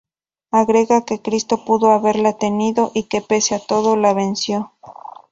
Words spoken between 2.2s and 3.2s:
tenido y